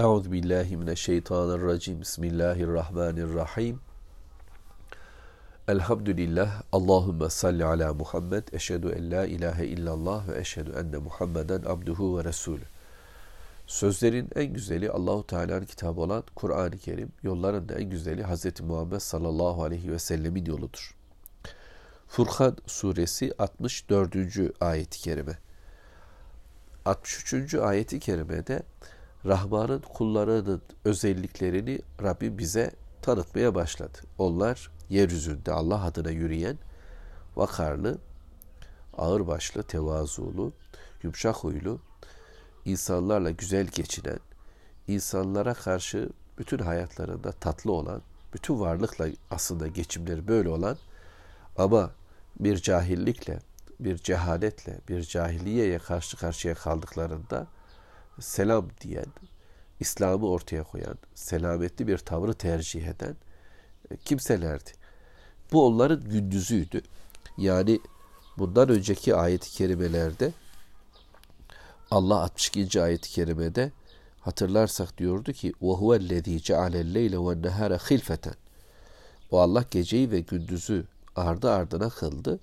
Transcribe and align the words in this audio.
Euzu 0.00 0.32
billahi 0.32 0.76
mineşşeytanirracim. 0.76 2.00
Bismillahirrahmanirrahim. 2.00 3.80
Elhamdülillah. 5.68 6.62
Allahumme 6.72 7.30
salli 7.30 7.64
ala 7.64 7.94
Muhammed. 7.94 8.48
Eşhedü 8.52 8.88
en 8.88 9.10
la 9.10 9.26
ilahe 9.26 9.66
illallah 9.66 10.28
ve 10.28 10.38
eşhedü 10.40 10.70
enne 10.70 10.96
Muhammeden 10.96 11.62
abduhu 11.62 12.18
ve 12.18 12.24
resulü. 12.24 12.62
Sözlerin 13.66 14.28
en 14.36 14.52
güzeli 14.52 14.90
Allahu 14.90 15.26
Teala'nın 15.26 15.64
kitabı 15.64 16.00
olan 16.00 16.24
Kur'an-ı 16.34 16.78
Kerim. 16.78 17.12
Yolların 17.22 17.68
da 17.68 17.74
en 17.74 17.90
güzeli 17.90 18.24
Hz. 18.24 18.60
Muhammed 18.60 18.98
sallallahu 18.98 19.62
aleyhi 19.62 19.92
ve 19.92 19.98
sellemin 19.98 20.44
yoludur. 20.44 20.94
Furkan 22.08 22.56
suresi 22.66 23.32
64. 23.38 24.16
ayet-i 24.60 25.00
kerime. 25.00 25.38
63. 26.84 27.54
ayeti 27.54 28.00
kerimede 28.00 28.62
Rahman'ın 29.26 29.80
kullarının 29.80 30.62
özelliklerini 30.84 31.80
Rabbi 32.02 32.38
bize 32.38 32.70
tanıtmaya 33.02 33.54
başladı. 33.54 33.98
Onlar 34.18 34.70
yeryüzünde 34.88 35.52
Allah 35.52 35.84
adına 35.84 36.10
yürüyen, 36.10 36.58
vakarlı, 37.36 37.98
ağırbaşlı, 38.96 39.62
tevazulu, 39.62 40.52
yumuşak 41.02 41.36
huylu, 41.36 41.80
insanlarla 42.64 43.30
güzel 43.30 43.66
geçinen, 43.66 44.18
insanlara 44.88 45.54
karşı 45.54 46.08
bütün 46.38 46.58
hayatlarında 46.58 47.32
tatlı 47.32 47.72
olan, 47.72 48.02
bütün 48.34 48.60
varlıkla 48.60 49.06
aslında 49.30 49.66
geçimleri 49.66 50.28
böyle 50.28 50.48
olan 50.48 50.76
ama 51.56 51.90
bir 52.40 52.56
cahillikle, 52.56 53.38
bir 53.80 53.96
cehaletle, 53.98 54.78
bir 54.88 55.02
cahiliyeye 55.02 55.78
karşı 55.78 56.16
karşıya 56.16 56.54
kaldıklarında 56.54 57.46
selam 58.19 58.67
diyen, 58.81 59.05
İslam'ı 59.79 60.29
ortaya 60.29 60.63
koyan, 60.63 60.97
selametli 61.15 61.87
bir 61.87 61.97
tavrı 61.97 62.33
tercih 62.33 62.87
eden 62.87 63.15
e, 63.91 63.97
kimselerdi. 63.97 64.71
Bu 65.51 65.65
onların 65.65 66.09
gündüzüydü. 66.09 66.81
Yani 67.37 67.79
bundan 68.37 68.69
önceki 68.69 69.15
ayet-i 69.15 69.51
kerimelerde 69.51 70.31
Allah 71.91 72.23
62. 72.23 72.81
ayet-i 72.81 73.09
kerimede 73.09 73.71
hatırlarsak 74.21 74.97
diyordu 74.97 75.33
ki 75.33 75.51
وَهُوَ 75.61 75.97
الَّذ۪ي 75.97 76.39
جَعَلَ 76.39 76.71
اللَّيْلَ 76.71 77.15
وَالنَّهَارَ 77.15 77.77
خِلْفَةً 77.77 78.33
O 79.31 79.39
Allah 79.39 79.65
geceyi 79.71 80.11
ve 80.11 80.19
gündüzü 80.19 80.85
ardı 81.15 81.51
ardına 81.51 81.89
kıldı. 81.89 82.39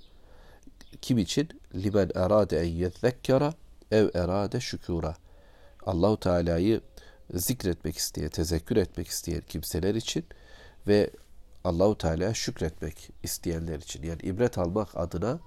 Kim 1.02 1.18
için? 1.18 1.48
limen 1.74 2.10
erade 2.14 2.60
en 2.60 2.68
yezekkara 2.68 3.54
ev 3.90 4.08
erade 4.14 4.60
şükura. 4.60 5.16
Allahu 5.85 6.19
Teala'yı 6.19 6.81
zikretmek 7.33 7.97
isteyen, 7.97 8.29
tezekkür 8.29 8.77
etmek 8.77 9.07
isteyen 9.07 9.41
kimseler 9.47 9.95
için 9.95 10.25
ve 10.87 11.09
Allahu 11.63 11.97
Teala 11.97 12.33
şükretmek 12.33 13.09
isteyenler 13.23 13.79
için 13.79 14.03
yani 14.03 14.21
ibret 14.21 14.57
almak 14.57 14.97
adına 14.97 15.39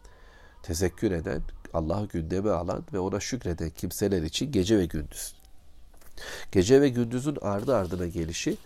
tezekkür 0.63 1.11
eden, 1.11 1.43
Allah'ı 1.75 2.07
gündeme 2.07 2.51
alan 2.51 2.85
ve 2.93 2.99
ona 2.99 3.21
şükreden 3.21 3.71
kimseler 3.71 4.23
için 4.23 4.53
gece 4.53 4.79
ve 4.79 4.87
gündüz. 4.87 5.35
Gece 6.53 6.81
ve 6.81 6.89
gündüzün 6.89 7.37
ardı 7.43 7.77
ardına 7.77 8.07
gelişi 8.07 8.57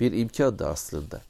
bir 0.00 0.12
imkan 0.12 0.58
da 0.58 0.68
aslında. 0.68 1.22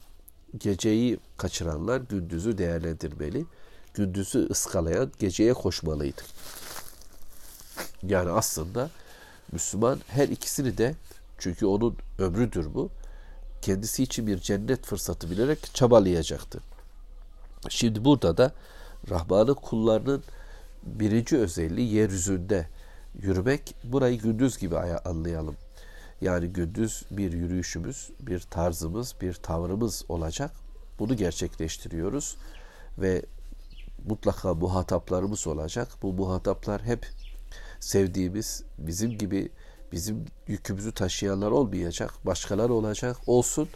Geceyi 0.59 1.19
kaçıranlar 1.37 2.01
gündüzü 2.01 2.59
değerlendirmeli 2.59 3.47
gündüzü 3.95 4.49
ıskalayan 4.51 5.13
geceye 5.19 5.55
koşmalıydı. 5.55 6.23
Yani 8.03 8.31
aslında 8.31 8.91
Müslüman 9.53 10.01
her 10.09 10.29
ikisini 10.29 10.79
de 10.79 10.95
çünkü 11.39 11.67
onun 11.67 11.97
ömrüdür 12.19 12.75
bu. 12.75 12.91
Kendisi 13.63 14.03
için 14.03 14.27
bir 14.27 14.39
cennet 14.39 14.87
fırsatı 14.87 15.31
bilerek 15.31 15.75
çabalayacaktı. 15.75 16.61
Şimdi 17.69 18.05
burada 18.05 18.37
da 18.37 18.53
Rahman'ın 19.11 19.55
kullarının 19.55 20.23
birinci 20.83 21.39
özelliği 21.39 21.95
yeryüzünde 21.95 22.69
yürümek. 23.23 23.75
Burayı 23.85 24.19
gündüz 24.19 24.59
gibi 24.59 24.79
anlayalım. 24.79 25.57
Yani 26.21 26.49
gündüz 26.49 27.05
bir 27.11 27.33
yürüyüşümüz, 27.33 28.11
bir 28.21 28.41
tarzımız, 28.41 29.15
bir 29.21 29.35
tavrımız 29.35 30.05
olacak. 30.09 30.51
Bunu 30.99 31.17
gerçekleştiriyoruz 31.17 32.37
ve 32.99 33.23
mutlaka 34.09 34.55
muhataplarımız 34.55 35.47
olacak. 35.47 35.89
Bu 36.03 36.13
muhataplar 36.13 36.83
hep 36.83 37.07
sevdiğimiz, 37.81 38.63
bizim 38.79 39.19
gibi 39.19 39.51
bizim 39.93 40.25
yükümüzü 40.47 40.93
taşıyanlar 40.93 41.51
olmayacak. 41.51 42.15
Başkaları 42.25 42.73
olacak. 42.73 43.17
Olsun. 43.27 43.69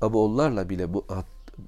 Ama 0.00 0.18
onlarla 0.18 0.68
bile 0.68 0.88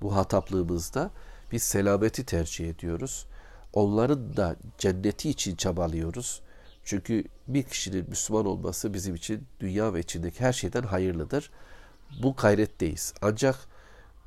muhataplığımızda 0.00 1.10
biz 1.52 1.62
selameti 1.62 2.26
tercih 2.26 2.68
ediyoruz. 2.70 3.26
Onların 3.72 4.36
da 4.36 4.56
cenneti 4.78 5.30
için 5.30 5.56
çabalıyoruz. 5.56 6.40
Çünkü 6.84 7.24
bir 7.48 7.62
kişinin 7.62 8.10
Müslüman 8.10 8.46
olması 8.46 8.94
bizim 8.94 9.14
için 9.14 9.46
dünya 9.60 9.94
ve 9.94 10.00
içindeki 10.00 10.40
her 10.40 10.52
şeyden 10.52 10.82
hayırlıdır. 10.82 11.50
Bu 12.22 12.34
gayretteyiz. 12.34 13.14
Ancak 13.22 13.58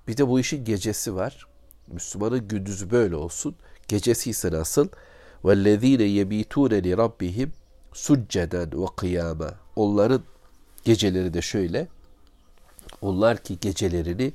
bir 0.08 0.18
de 0.18 0.28
bu 0.28 0.40
işin 0.40 0.66
gecesi 0.66 1.16
var. 1.16 1.48
Müslümanın 1.88 2.48
gündüzü 2.48 2.92
böyle 2.92 3.16
olsun. 3.16 3.56
Gecesi 3.88 4.30
ise 4.30 4.52
nasıl? 4.52 4.88
وَالَّذ۪ينَ 5.45 6.03
يَب۪يتُونَ 6.03 6.73
لِرَبِّهِمْ 6.87 7.49
succeden 7.93 8.73
ve 8.73 8.87
kıyama. 8.97 9.55
Onların 9.77 10.23
geceleri 10.85 11.35
de 11.35 11.43
şöyle. 11.43 11.89
Onlar 13.01 13.39
ki 13.39 13.61
gecelerini 13.61 14.33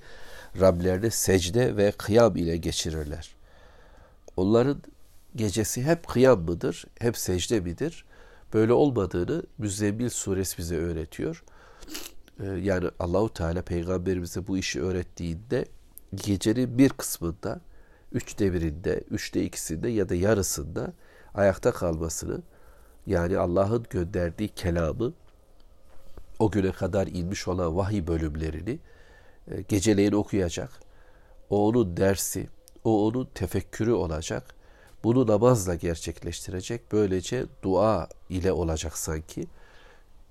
Rablerine 0.60 1.10
secde 1.10 1.78
ve 1.78 1.92
kıyam 1.92 2.36
ile 2.36 2.58
geçirirler. 2.58 3.36
Onların 4.38 4.82
gecesi 5.36 5.84
hep 5.84 6.08
kıyam 6.08 6.42
mıdır, 6.42 6.86
hep 7.00 7.18
secde 7.18 7.60
midir? 7.60 8.06
Böyle 8.54 8.74
olmadığını 8.74 9.44
Müzzemmil 9.58 10.10
suresi 10.10 10.58
bize 10.58 10.76
öğretiyor. 10.76 11.44
Ee, 12.40 12.46
yani 12.46 12.90
Allahu 13.00 13.34
Teala 13.34 13.62
peygamberimize 13.62 14.48
bu 14.48 14.58
işi 14.58 14.82
öğrettiğinde 14.82 15.66
gecenin 16.16 16.78
bir 16.78 16.90
kısmında, 16.90 17.62
üçte 18.15 18.53
birinde, 18.53 19.05
üçte 19.11 19.45
ikisinde 19.45 19.89
ya 19.89 20.09
da 20.09 20.15
yarısında 20.15 20.93
ayakta 21.35 21.73
kalmasını, 21.73 22.43
yani 23.07 23.39
Allah'ın 23.39 23.87
gönderdiği 23.91 24.49
kelamı, 24.49 25.13
o 26.39 26.51
güne 26.51 26.73
kadar 26.73 27.07
inmiş 27.07 27.49
olan 27.49 27.77
vahiy 27.77 28.07
bölümlerini 28.07 28.79
e, 29.51 29.63
geceleyin 29.63 30.13
okuyacak. 30.13 30.71
O 31.51 31.69
onun 31.69 31.97
dersi, 31.97 32.49
o 32.85 33.07
onun 33.07 33.29
tefekkürü 33.35 33.93
olacak. 33.93 34.55
Bunu 35.05 35.27
namazla 35.27 35.75
gerçekleştirecek. 35.75 36.93
Böylece 36.93 37.47
dua 37.63 38.09
ile 38.29 38.53
olacak 38.53 38.99
sanki. 38.99 39.47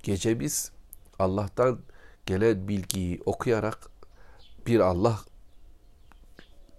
Gecemiz 0.04 0.72
Allah'tan 1.20 1.80
gelen 2.26 2.68
bilgiyi 2.68 3.22
okuyarak 3.26 3.90
bir 4.68 4.80
Allah 4.80 5.20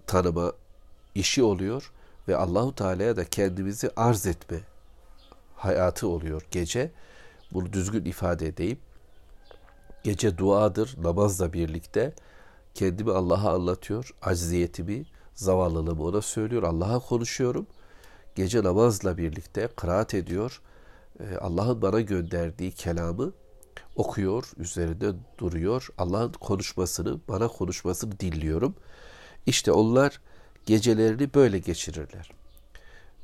tanıma 0.06 0.52
işi 1.14 1.42
oluyor 1.42 1.92
ve 2.28 2.36
Allahu 2.36 2.74
Teala'ya 2.74 3.16
da 3.16 3.24
kendimizi 3.24 3.90
arz 3.96 4.26
etme 4.26 4.60
hayatı 5.56 6.08
oluyor 6.08 6.46
gece. 6.50 6.90
Bunu 7.52 7.72
düzgün 7.72 8.04
ifade 8.04 8.46
edeyim. 8.46 8.78
Gece 10.02 10.38
duadır 10.38 10.96
namazla 11.02 11.52
birlikte. 11.52 12.14
Kendimi 12.74 13.12
Allah'a 13.12 13.54
anlatıyor. 13.54 14.14
Acziyetimi, 14.22 15.04
zavallılığımı 15.34 16.04
ona 16.04 16.22
söylüyor. 16.22 16.62
Allah'a 16.62 16.98
konuşuyorum. 16.98 17.66
Gece 18.34 18.64
namazla 18.64 19.18
birlikte 19.18 19.68
kıraat 19.76 20.14
ediyor. 20.14 20.60
Ee, 21.20 21.36
Allah'ın 21.36 21.82
bana 21.82 22.00
gönderdiği 22.00 22.72
kelamı 22.72 23.32
okuyor, 23.96 24.44
üzerinde 24.56 25.12
duruyor. 25.38 25.88
Allah'ın 25.98 26.32
konuşmasını, 26.32 27.20
bana 27.28 27.48
konuşmasını 27.48 28.20
dinliyorum. 28.20 28.74
İşte 29.46 29.72
onlar 29.72 30.20
gecelerini 30.66 31.34
böyle 31.34 31.58
geçirirler. 31.58 32.30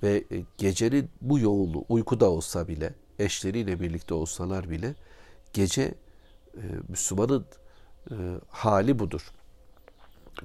Ve 0.03 0.25
e, 0.33 0.45
gecenin 0.59 1.11
bu 1.21 1.39
yoğunluğu 1.39 1.85
uykuda 1.89 2.31
olsa 2.31 2.69
bile, 2.69 2.95
eşleriyle 3.19 3.81
birlikte 3.81 4.15
olsalar 4.15 4.71
bile 4.71 4.95
gece 5.53 5.83
e, 5.83 6.63
Müslümanın 6.89 7.47
e, 8.11 8.15
hali 8.49 8.99
budur. 8.99 9.33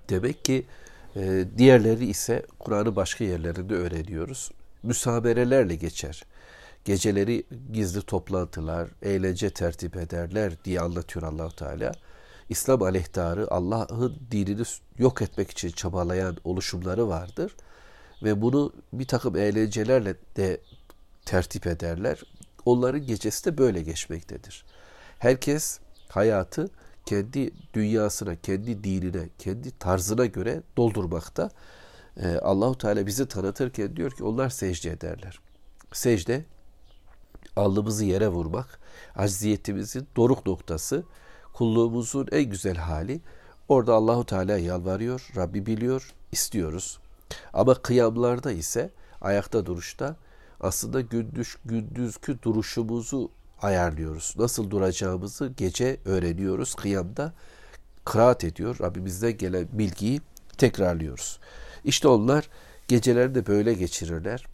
Demek 0.09 0.45
ki 0.45 0.65
diğerleri 1.57 2.05
ise 2.05 2.45
Kur'an'ı 2.59 2.95
başka 2.95 3.23
yerlerinde 3.23 3.73
öğreniyoruz. 3.73 4.51
Müsaberelerle 4.83 5.75
geçer. 5.75 6.23
Geceleri 6.85 7.43
gizli 7.73 8.01
toplantılar, 8.01 8.89
eğlence 9.01 9.49
tertip 9.49 9.97
ederler 9.97 10.53
diye 10.65 10.81
anlatıyor 10.81 11.25
allah 11.25 11.49
Teala. 11.49 11.91
İslam 12.49 12.81
aleyhtarı 12.81 13.51
Allah'ın 13.51 14.15
dinini 14.31 14.63
yok 14.97 15.21
etmek 15.21 15.51
için 15.51 15.69
çabalayan 15.69 16.37
oluşumları 16.43 17.07
vardır. 17.07 17.55
Ve 18.23 18.41
bunu 18.41 18.73
bir 18.93 19.07
takım 19.07 19.35
eğlencelerle 19.35 20.15
de 20.37 20.61
tertip 21.25 21.67
ederler. 21.67 22.23
Onların 22.65 23.05
gecesi 23.05 23.45
de 23.45 23.57
böyle 23.57 23.81
geçmektedir. 23.81 24.65
Herkes 25.19 25.79
hayatı 26.09 26.69
kendi 27.05 27.51
dünyasına, 27.73 28.35
kendi 28.35 28.83
dinine, 28.83 29.29
kendi 29.39 29.71
tarzına 29.71 30.25
göre 30.25 30.61
doldurmakta. 30.77 31.49
Ee, 32.17 32.37
Allahu 32.37 32.77
Teala 32.77 33.05
bizi 33.05 33.27
tanıtırken 33.27 33.95
diyor 33.95 34.11
ki 34.11 34.23
onlar 34.23 34.49
secde 34.49 34.89
ederler. 34.89 35.39
Secde 35.93 36.45
alnımızı 37.55 38.05
yere 38.05 38.27
vurmak, 38.27 38.79
acziyetimizin 39.15 40.07
doruk 40.15 40.45
noktası, 40.45 41.03
kulluğumuzun 41.53 42.27
en 42.31 42.43
güzel 42.43 42.75
hali. 42.75 43.21
Orada 43.67 43.93
Allahu 43.93 44.25
Teala 44.25 44.57
yalvarıyor, 44.57 45.29
Rabbi 45.35 45.65
biliyor, 45.65 46.13
istiyoruz. 46.31 46.99
Ama 47.53 47.73
kıyamlarda 47.73 48.51
ise 48.51 48.89
ayakta 49.21 49.65
duruşta 49.65 50.15
aslında 50.59 51.01
gündüz 51.01 51.55
gündüzkü 51.65 52.41
duruşumuzu 52.41 53.31
ayarlıyoruz. 53.61 54.35
Nasıl 54.37 54.71
duracağımızı 54.71 55.53
gece 55.57 55.97
öğreniyoruz. 56.05 56.75
Kıyamda 56.75 57.33
kıraat 58.05 58.43
ediyor. 58.43 58.77
Rabbimizden 58.81 59.37
gelen 59.37 59.67
bilgiyi 59.71 60.21
tekrarlıyoruz. 60.57 61.39
İşte 61.85 62.07
onlar 62.07 62.49
geceleri 62.87 63.35
de 63.35 63.47
böyle 63.47 63.73
geçirirler. 63.73 64.45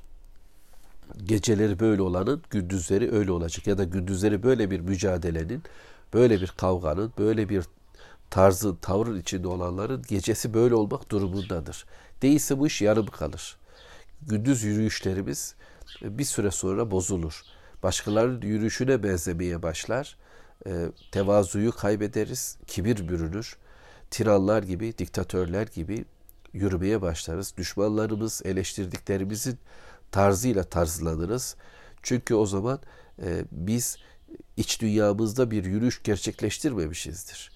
Geceleri 1.25 1.79
böyle 1.79 2.01
olanın 2.01 2.43
gündüzleri 2.49 3.11
öyle 3.11 3.31
olacak. 3.31 3.67
Ya 3.67 3.77
da 3.77 3.83
gündüzleri 3.83 4.43
böyle 4.43 4.71
bir 4.71 4.79
mücadelenin, 4.79 5.63
böyle 6.13 6.41
bir 6.41 6.47
kavganın, 6.47 7.13
böyle 7.17 7.49
bir 7.49 7.65
tarzı, 8.29 8.77
tavrın 8.81 9.19
içinde 9.19 9.47
olanların 9.47 10.03
gecesi 10.07 10.53
böyle 10.53 10.75
olmak 10.75 11.11
durumundadır. 11.11 11.85
Değilse 12.21 12.59
bu 12.59 12.67
iş 12.67 12.81
yarım 12.81 13.05
kalır. 13.05 13.57
Gündüz 14.21 14.63
yürüyüşlerimiz 14.63 15.55
bir 16.01 16.23
süre 16.23 16.51
sonra 16.51 16.91
bozulur. 16.91 17.41
Başkalarının 17.83 18.41
yürüyüşüne 18.41 19.03
benzemeye 19.03 19.63
başlar. 19.63 20.17
E, 20.67 20.71
tevazuyu 21.11 21.71
kaybederiz, 21.71 22.57
kibir 22.67 23.07
bürünür. 23.09 23.57
Tiranlar 24.11 24.63
gibi, 24.63 24.97
diktatörler 24.97 25.67
gibi 25.67 26.05
yürümeye 26.53 27.01
başlarız. 27.01 27.53
Düşmanlarımız, 27.57 28.41
eleştirdiklerimizin 28.45 29.59
tarzıyla 30.11 30.63
tarzlanırız. 30.63 31.55
Çünkü 32.03 32.35
o 32.35 32.45
zaman 32.45 32.79
e, 33.21 33.45
biz 33.51 33.97
iç 34.57 34.81
dünyamızda 34.81 35.51
bir 35.51 35.65
yürüyüş 35.65 36.03
gerçekleştirmemişizdir. 36.03 37.51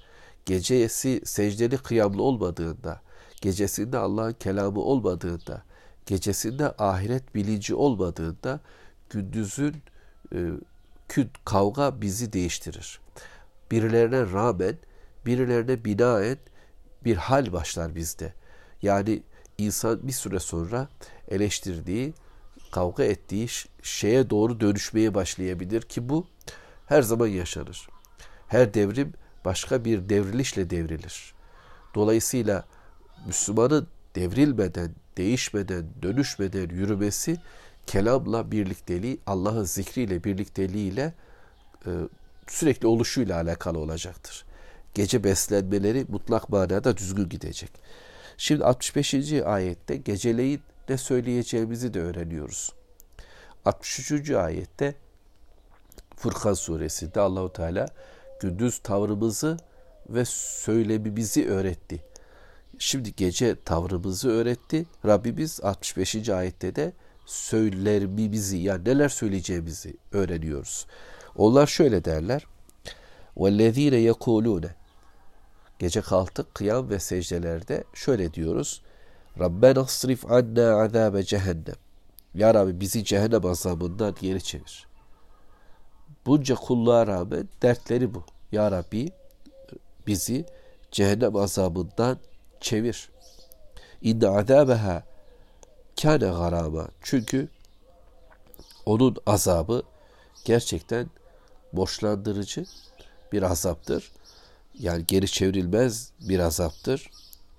Gecesi 0.46 1.22
secdeli 1.26 1.78
kıyamlı 1.78 2.24
olmadığında, 2.24 3.02
gecesinde 3.42 3.98
Allah'ın 3.98 4.34
kelamı 4.34 4.80
olmadığında, 4.80 5.64
gecesinde 6.06 6.72
ahiret 6.78 7.36
bilinci 7.36 7.76
olmadığında 7.76 8.60
gündüzün 9.10 9.76
e, 10.36 10.40
kavga 11.46 12.02
bizi 12.02 12.34
değiştirir. 12.34 13.00
Birilerine 13.72 14.32
rağmen, 14.32 14.78
birilerine 15.26 15.86
binaen 15.86 16.38
bir 17.06 17.16
hal 17.16 17.54
başlar 17.54 17.96
bizde. 17.96 18.34
Yani 18.82 19.24
insan 19.58 20.08
bir 20.08 20.14
süre 20.14 20.40
sonra 20.40 20.88
eleştirdiği, 21.28 22.14
kavga 22.72 23.04
ettiği 23.04 23.48
şeye 23.84 24.30
doğru 24.30 24.60
dönüşmeye 24.60 25.14
başlayabilir 25.14 25.82
ki 25.82 26.10
bu 26.10 26.28
her 26.86 27.02
zaman 27.02 27.28
yaşanır. 27.28 27.88
Her 28.48 28.74
devrim 28.74 29.14
başka 29.46 29.86
bir 29.86 30.10
devrilişle 30.10 30.70
devrilir. 30.70 31.34
Dolayısıyla 31.96 32.66
Müslümanın 33.28 33.88
devrilmeden, 34.16 34.92
değişmeden, 35.18 35.86
dönüşmeden 36.02 36.70
yürümesi 36.70 37.38
kelamla 37.88 38.52
birlikteliği, 38.52 39.20
Allah'ın 39.26 39.64
zikriyle 39.64 40.24
birlikteliğiyle 40.24 41.14
e, 41.86 41.92
sürekli 42.48 42.88
oluşuyla 42.88 43.36
alakalı 43.42 43.80
olacaktır. 43.80 44.46
Gece 44.94 45.24
beslenmeleri 45.24 46.06
mutlak 46.10 46.50
manada 46.50 46.98
düzgün 46.98 47.30
gidecek. 47.30 47.72
Şimdi 48.38 48.66
65. 48.66 49.14
ayette 49.34 49.96
geceleyin 49.96 50.62
ne 50.90 50.98
söyleyeceğimizi 50.98 51.94
de 51.94 52.02
öğreniyoruz. 52.02 52.74
63. 53.66 54.32
ayette 54.32 54.96
Furkan 56.23 56.55
suresinde 56.55 57.21
Allahu 57.21 57.53
Teala 57.53 57.89
gündüz 58.41 58.79
tavrımızı 58.79 59.57
ve 60.09 60.25
söylemimizi 60.25 61.49
öğretti. 61.49 62.05
Şimdi 62.79 63.17
gece 63.17 63.57
tavrımızı 63.65 64.31
öğretti. 64.31 64.87
Rabbimiz 65.07 65.61
65. 65.63 66.29
ayette 66.29 66.77
de 66.77 66.93
söylerimizi 67.27 68.57
yani 68.57 68.85
neler 68.85 69.09
söyleyeceğimizi 69.09 69.97
öğreniyoruz. 70.13 70.87
Onlar 71.37 71.67
şöyle 71.67 72.05
derler. 72.05 72.47
وَالَّذ۪ينَ 73.37 74.13
يَقُولُونَ 74.13 74.69
Gece 75.79 76.01
kalktık 76.01 76.55
kıyam 76.55 76.91
ve 76.91 76.99
secdelerde 76.99 77.85
şöyle 77.95 78.35
diyoruz. 78.35 78.83
Rabbena 79.39 79.81
asrif 79.81 80.31
anna 80.31 80.83
azabe 80.83 81.23
cehennem. 81.23 81.75
Ya 82.35 82.55
Rabbi 82.55 82.81
bizi 82.81 83.05
cehennem 83.05 83.47
azabından 83.47 84.15
geri 84.21 84.43
çevir. 84.43 84.89
Bunca 86.26 86.56
kulluğa 86.56 87.08
rağmen 87.08 87.50
dertleri 87.62 88.14
bu. 88.14 88.24
Ya 88.52 88.72
Rabbi 88.72 89.12
bizi 90.08 90.46
cehennem 90.92 91.36
azabından 91.36 92.18
çevir. 92.62 93.10
İnne 94.02 94.28
azabeha 94.28 95.04
kâne 96.02 96.18
garama. 96.18 96.88
Çünkü 97.02 97.48
onun 98.86 99.18
azabı 99.26 99.84
gerçekten 100.46 101.10
borçlandırıcı 101.74 102.66
bir 103.32 103.44
azaptır. 103.44 104.12
Yani 104.80 105.06
geri 105.08 105.28
çevrilmez 105.28 106.12
bir 106.20 106.40
azaptır. 106.40 107.10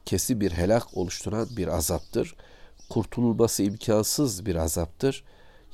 Kesin 0.04 0.40
bir 0.40 0.52
helak 0.52 0.96
oluşturan 0.96 1.48
bir 1.56 1.68
azaptır. 1.68 2.34
Kurtululması 2.90 3.62
imkansız 3.62 4.46
bir 4.46 4.56
azaptır. 4.56 5.24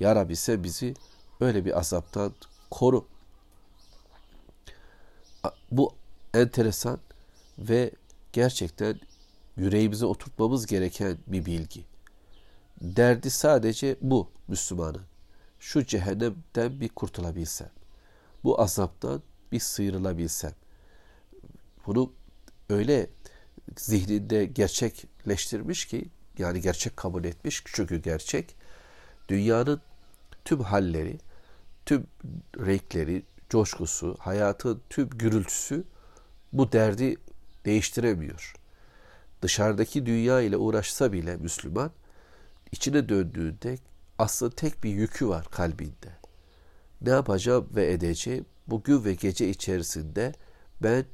Ya 0.00 0.16
Rabbi 0.16 0.36
sen 0.36 0.64
bizi 0.64 0.94
öyle 1.40 1.64
bir 1.64 1.78
azaptan 1.78 2.32
koru. 2.70 3.06
Bu 5.70 5.94
enteresan 6.34 6.98
ve 7.58 7.90
gerçekten 8.32 9.00
yüreğimize 9.56 10.06
oturtmamız 10.06 10.66
gereken 10.66 11.18
bir 11.26 11.46
bilgi. 11.46 11.84
Derdi 12.80 13.30
sadece 13.30 13.96
bu 14.00 14.30
Müslümanın. 14.48 15.02
Şu 15.60 15.86
cehennemden 15.86 16.80
bir 16.80 16.88
kurtulabilsem. 16.88 17.70
Bu 18.44 18.60
azaptan 18.60 19.22
bir 19.52 19.60
sıyrılabilsem. 19.60 20.52
Bunu 21.86 22.12
öyle 22.68 23.10
zihninde 23.78 24.44
gerçekleştirmiş 24.44 25.86
ki 25.86 26.08
yani 26.38 26.60
gerçek 26.60 26.96
kabul 26.96 27.24
etmiş 27.24 27.62
çünkü 27.66 28.02
gerçek 28.02 28.56
dünyanın 29.28 29.80
tüm 30.44 30.60
halleri, 30.60 31.18
tüm 31.90 32.06
renkleri, 32.58 33.22
coşkusu, 33.48 34.16
hayatın 34.18 34.82
tüm 34.90 35.08
gürültüsü 35.08 35.84
bu 36.52 36.72
derdi 36.72 37.16
değiştiremiyor. 37.64 38.54
Dışarıdaki 39.42 40.06
dünya 40.06 40.40
ile 40.40 40.56
uğraşsa 40.56 41.12
bile 41.12 41.36
Müslüman 41.36 41.90
içine 42.72 43.08
döndüğünde 43.08 43.78
aslında 44.18 44.54
tek 44.54 44.84
bir 44.84 44.90
yükü 44.90 45.28
var 45.28 45.46
kalbinde. 45.50 46.10
Ne 47.00 47.10
yapacağım 47.10 47.68
ve 47.74 47.92
edeceğim? 47.92 48.46
Bugün 48.66 49.04
ve 49.04 49.14
gece 49.14 49.48
içerisinde 49.48 50.32
ben 50.82 51.04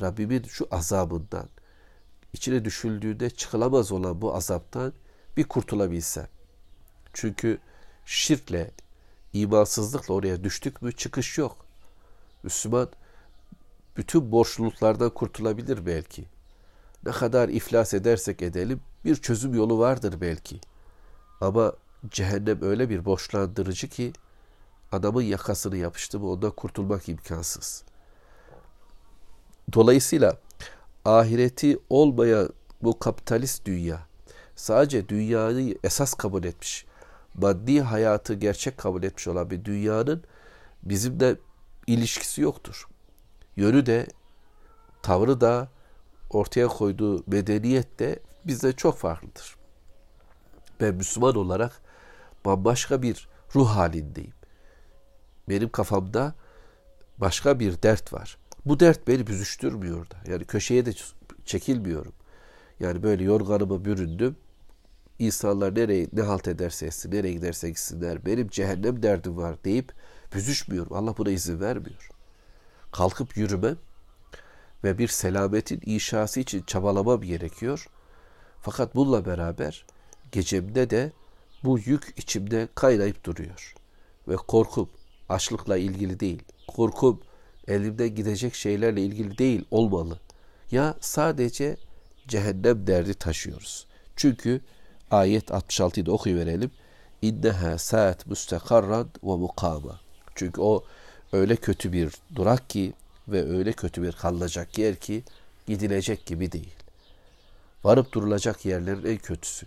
Rabbimin 0.00 0.42
şu 0.42 0.68
azabından, 0.70 1.48
içine 2.32 2.64
düşüldüğünde 2.64 3.30
çıkılamaz 3.30 3.92
olan 3.92 4.22
bu 4.22 4.34
azaptan 4.34 4.92
bir 5.36 5.44
kurtulabilsem. 5.44 6.28
Çünkü 7.12 7.58
şirkle, 8.06 8.70
imansızlıkla 9.34 10.14
oraya 10.14 10.44
düştük 10.44 10.82
mü 10.82 10.92
çıkış 10.92 11.38
yok. 11.38 11.56
Müslüman 12.42 12.88
bütün 13.96 14.32
borçluluklardan 14.32 15.10
kurtulabilir 15.10 15.86
belki. 15.86 16.24
Ne 17.06 17.12
kadar 17.12 17.48
iflas 17.48 17.94
edersek 17.94 18.42
edelim 18.42 18.80
bir 19.04 19.16
çözüm 19.16 19.54
yolu 19.54 19.78
vardır 19.78 20.20
belki. 20.20 20.60
Ama 21.40 21.72
cehennem 22.10 22.62
öyle 22.62 22.90
bir 22.90 23.04
boşlandırıcı 23.04 23.88
ki 23.88 24.12
adamın 24.92 25.22
yakasını 25.22 25.76
yapıştı 25.76 26.20
mı 26.20 26.30
ondan 26.30 26.50
kurtulmak 26.50 27.08
imkansız. 27.08 27.84
Dolayısıyla 29.72 30.38
ahireti 31.04 31.78
olmayan 31.90 32.50
bu 32.82 32.98
kapitalist 32.98 33.66
dünya 33.66 34.00
sadece 34.56 35.08
dünyayı 35.08 35.78
esas 35.84 36.14
kabul 36.14 36.44
etmiş, 36.44 36.86
maddi 37.34 37.80
hayatı 37.80 38.34
gerçek 38.34 38.78
kabul 38.78 39.02
etmiş 39.02 39.28
olan 39.28 39.50
bir 39.50 39.64
dünyanın 39.64 40.24
bizimle 40.82 41.36
ilişkisi 41.86 42.40
yoktur. 42.40 42.88
Yönü 43.56 43.86
de, 43.86 44.06
tavrı 45.02 45.40
da, 45.40 45.68
ortaya 46.30 46.68
koyduğu 46.68 47.24
medeniyet 47.26 47.98
de 47.98 48.20
bizde 48.44 48.72
çok 48.72 48.98
farklıdır. 48.98 49.56
Ben 50.80 50.94
Müslüman 50.94 51.36
olarak 51.36 51.80
bambaşka 52.44 53.02
bir 53.02 53.28
ruh 53.54 53.68
halindeyim. 53.68 54.34
Benim 55.48 55.68
kafamda 55.68 56.34
başka 57.18 57.60
bir 57.60 57.82
dert 57.82 58.12
var. 58.12 58.38
Bu 58.66 58.80
dert 58.80 59.08
beni 59.08 59.26
büzüştürmüyor 59.26 60.10
da. 60.10 60.16
Yani 60.30 60.44
köşeye 60.44 60.86
de 60.86 60.92
çekilmiyorum. 61.44 62.12
Yani 62.80 63.02
böyle 63.02 63.24
yorganıma 63.24 63.84
büründüm. 63.84 64.36
İnsanlar 65.18 65.74
nereye 65.74 66.08
ne 66.12 66.22
halt 66.22 66.48
ederse 66.48 66.86
etsin, 66.86 67.10
nereye 67.10 67.32
giderse 67.32 67.68
gitsinler. 67.68 68.26
Benim 68.26 68.48
cehennem 68.48 69.02
derdim 69.02 69.36
var 69.36 69.64
deyip 69.64 69.92
büzüşmüyorum. 70.34 70.96
Allah 70.96 71.16
buna 71.16 71.30
izin 71.30 71.60
vermiyor. 71.60 72.10
Kalkıp 72.92 73.36
yürümem 73.36 73.76
ve 74.84 74.98
bir 74.98 75.08
selametin 75.08 75.80
inşası 75.86 76.40
için 76.40 76.62
çabalamam 76.62 77.22
gerekiyor. 77.22 77.88
Fakat 78.60 78.94
bununla 78.94 79.26
beraber 79.26 79.86
gecemde 80.32 80.90
de 80.90 81.12
bu 81.64 81.78
yük 81.78 82.14
içimde 82.16 82.68
kaynayıp 82.74 83.24
duruyor. 83.24 83.74
Ve 84.28 84.36
korkum 84.36 84.90
açlıkla 85.28 85.76
ilgili 85.76 86.20
değil. 86.20 86.42
Korkum 86.68 87.20
elimden 87.68 88.14
gidecek 88.14 88.54
şeylerle 88.54 89.02
ilgili 89.02 89.38
değil 89.38 89.64
olmalı. 89.70 90.20
Ya 90.70 90.96
sadece 91.00 91.76
cehennem 92.28 92.86
derdi 92.86 93.14
taşıyoruz. 93.14 93.86
Çünkü 94.16 94.60
ayet 95.10 95.50
66'yı 95.50 96.06
da 96.06 96.12
okuyuverelim. 96.12 96.70
İnneha 97.22 97.78
saat 97.78 98.26
müstekarran 98.26 99.08
ve 99.24 99.36
mukama. 99.36 100.00
Çünkü 100.34 100.60
o 100.60 100.84
öyle 101.32 101.56
kötü 101.56 101.92
bir 101.92 102.12
durak 102.34 102.70
ki 102.70 102.92
ve 103.28 103.42
öyle 103.48 103.72
kötü 103.72 104.02
bir 104.02 104.12
kalınacak 104.12 104.78
yer 104.78 104.96
ki 104.96 105.24
gidilecek 105.66 106.26
gibi 106.26 106.52
değil. 106.52 106.74
Varıp 107.84 108.12
durulacak 108.12 108.64
yerlerin 108.64 109.04
en 109.04 109.18
kötüsü. 109.18 109.66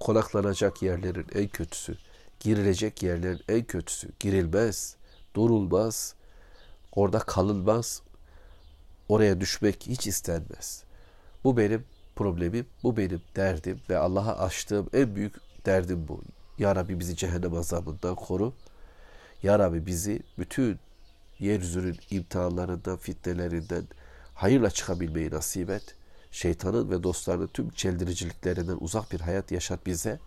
Konaklanacak 0.00 0.82
yerlerin 0.82 1.26
en 1.34 1.48
kötüsü. 1.48 1.96
Girilecek 2.40 3.02
yerlerin 3.02 3.40
en 3.48 3.64
kötüsü. 3.64 4.08
Girilmez, 4.20 4.96
durulmaz, 5.34 6.14
orada 6.92 7.18
kalınmaz. 7.18 8.02
Oraya 9.08 9.40
düşmek 9.40 9.86
hiç 9.86 10.06
istenmez. 10.06 10.84
Bu 11.44 11.56
benim 11.56 11.84
problemim, 12.16 12.66
bu 12.82 12.96
benim 12.96 13.22
derdim 13.36 13.80
ve 13.90 13.98
Allah'a 13.98 14.38
açtığım 14.38 14.88
en 14.92 15.16
büyük 15.16 15.34
derdim 15.66 16.08
bu. 16.08 16.22
Ya 16.58 16.76
Rabbi 16.76 17.00
bizi 17.00 17.16
cehennem 17.16 17.54
azabından 17.54 18.14
koru. 18.14 18.52
Ya 19.42 19.58
Rabbi 19.58 19.86
bizi 19.86 20.22
bütün 20.38 20.78
yeryüzünün 21.38 21.96
imtihanlarından, 22.10 22.96
fitnelerinden 22.96 23.84
hayırla 24.34 24.70
çıkabilmeyi 24.70 25.30
nasip 25.30 25.70
et. 25.70 25.94
Şeytanın 26.30 26.90
ve 26.90 27.02
dostlarının 27.02 27.46
tüm 27.46 27.70
çeldiriciliklerinden 27.70 28.76
uzak 28.80 29.12
bir 29.12 29.20
hayat 29.20 29.52
yaşat 29.52 29.86
bize. 29.86 30.18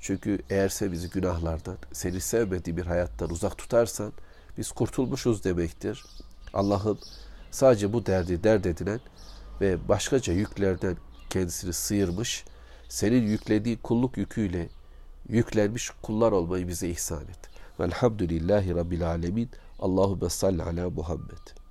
Çünkü 0.00 0.38
eğer 0.50 0.68
sen 0.68 0.92
bizi 0.92 1.10
günahlardan, 1.10 1.76
seni 1.92 2.20
sevmediği 2.20 2.76
bir 2.76 2.86
hayattan 2.86 3.30
uzak 3.30 3.58
tutarsan 3.58 4.12
biz 4.58 4.72
kurtulmuşuz 4.72 5.44
demektir. 5.44 6.04
Allah'ım 6.54 6.98
sadece 7.50 7.92
bu 7.92 8.06
derdi 8.06 8.44
dert 8.44 8.66
edilen 8.66 9.00
ve 9.60 9.88
başkaca 9.88 10.32
yüklerden 10.32 10.96
kendisini 11.32 11.72
sıyırmış, 11.72 12.44
senin 12.88 13.22
yüklediği 13.22 13.76
kulluk 13.76 14.16
yüküyle 14.16 14.68
yüklenmiş 15.28 15.90
kullar 16.02 16.32
olmayı 16.32 16.68
bize 16.68 16.88
ihsan 16.88 17.22
et. 17.22 17.50
Velhamdülillahi 17.80 18.74
Rabbil 18.74 19.06
Alemin. 19.06 19.50
Allahümme 19.78 20.28
salli 20.28 20.62
ala 20.62 20.90
Muhammed. 20.90 21.61